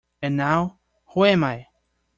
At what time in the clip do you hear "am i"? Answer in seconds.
1.25-1.67